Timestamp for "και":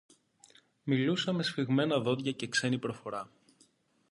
2.31-2.47